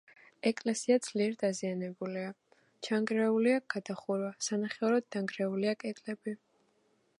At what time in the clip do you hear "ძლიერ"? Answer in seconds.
1.07-1.35